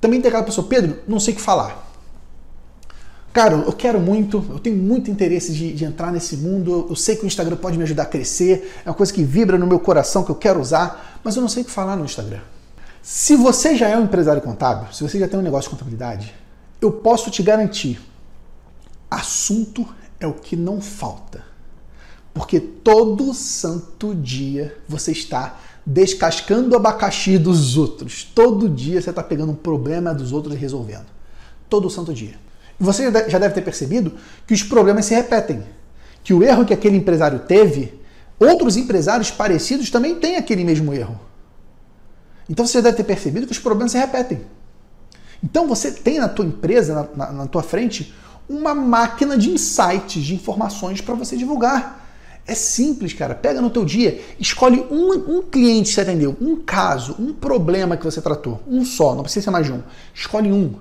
[0.00, 1.88] Também tem aquela pessoa, Pedro, não sei o que falar.
[3.32, 6.86] Cara, eu quero muito, eu tenho muito interesse de, de, entrar nesse mundo.
[6.88, 9.56] Eu sei que o Instagram pode me ajudar a crescer, é uma coisa que vibra
[9.56, 12.04] no meu coração que eu quero usar, mas eu não sei o que falar no
[12.04, 12.40] Instagram.
[13.02, 16.34] Se você já é um empresário contábil, se você já tem um negócio de contabilidade,
[16.80, 18.00] eu posso te garantir:
[19.08, 19.86] assunto
[20.18, 21.49] é o que não falta.
[22.32, 28.24] Porque todo santo dia você está descascando o abacaxi dos outros.
[28.24, 31.06] Todo dia você está pegando um problema dos outros e resolvendo.
[31.68, 32.34] Todo santo dia.
[32.78, 34.12] Você já deve ter percebido
[34.46, 35.62] que os problemas se repetem.
[36.22, 38.00] Que o erro que aquele empresário teve,
[38.38, 41.18] outros empresários parecidos também têm aquele mesmo erro.
[42.48, 44.40] Então você deve ter percebido que os problemas se repetem.
[45.42, 48.14] Então você tem na tua empresa, na, na, na tua frente,
[48.48, 51.99] uma máquina de insights, de informações para você divulgar.
[52.46, 53.34] É simples, cara.
[53.34, 57.96] Pega no teu dia, escolhe um, um cliente que você atendeu, um caso, um problema
[57.96, 59.82] que você tratou, um só, não precisa ser mais de um.
[60.14, 60.74] Escolhe um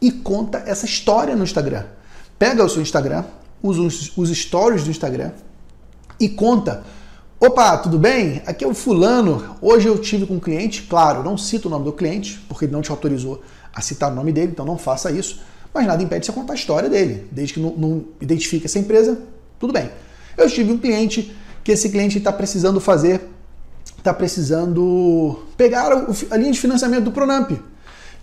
[0.00, 1.84] e conta essa história no Instagram.
[2.38, 3.24] Pega o seu Instagram,
[3.62, 5.30] usa os, os stories do Instagram
[6.18, 6.82] e conta.
[7.40, 8.42] Opa, tudo bem?
[8.46, 9.56] Aqui é o fulano.
[9.60, 12.72] Hoje eu tive com um cliente, claro, não cito o nome do cliente, porque ele
[12.72, 15.40] não te autorizou a citar o nome dele, então não faça isso.
[15.72, 17.26] Mas nada impede você contar a história dele.
[17.32, 19.20] Desde que não, não identifique essa empresa,
[19.58, 19.90] tudo bem.
[20.36, 23.22] Eu tive um cliente que esse cliente está precisando fazer,
[23.96, 25.90] está precisando pegar
[26.30, 27.52] a linha de financiamento do Pronamp.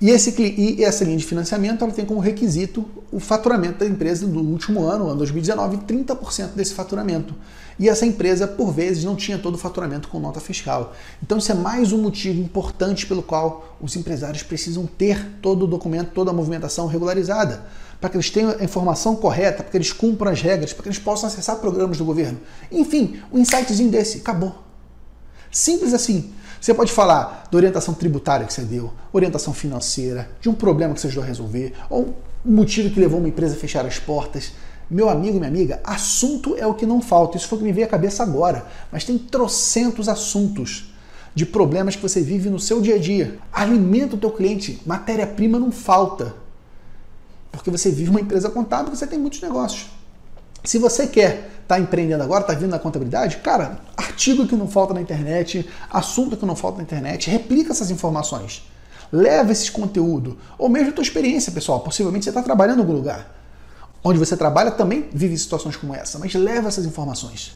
[0.00, 4.26] E, esse, e essa linha de financiamento ela tem como requisito o faturamento da empresa
[4.26, 7.34] do último ano, ano 2019, 30% desse faturamento.
[7.78, 10.94] E essa empresa, por vezes, não tinha todo o faturamento com nota fiscal.
[11.22, 15.66] Então, isso é mais um motivo importante pelo qual os empresários precisam ter todo o
[15.66, 17.62] documento, toda a movimentação regularizada,
[18.00, 20.88] para que eles tenham a informação correta, para que eles cumpram as regras, para que
[20.88, 22.40] eles possam acessar programas do governo.
[22.72, 24.69] Enfim, um insightzinho desse, acabou.
[25.50, 26.32] Simples assim.
[26.60, 31.00] Você pode falar da orientação tributária que você deu, orientação financeira, de um problema que
[31.00, 34.52] você ajudou a resolver, ou um motivo que levou uma empresa a fechar as portas.
[34.90, 37.36] Meu amigo minha amiga, assunto é o que não falta.
[37.36, 38.66] Isso foi o que me veio à cabeça agora.
[38.92, 40.92] Mas tem trocentos assuntos
[41.34, 43.38] de problemas que você vive no seu dia a dia.
[43.52, 46.34] Alimenta o teu cliente, matéria-prima não falta.
[47.50, 49.86] Porque você vive uma empresa contábil, você tem muitos negócios.
[50.62, 53.80] Se você quer estar tá empreendendo agora, está vindo na contabilidade, cara,
[54.20, 58.62] artigo que não falta na internet, assunto que não falta na internet, replica essas informações.
[59.10, 61.80] Leva esse conteúdo, ou mesmo a tua experiência, pessoal.
[61.80, 63.34] Possivelmente você está trabalhando em algum lugar.
[64.04, 67.52] Onde você trabalha também vive situações como essa, mas leva essas informações.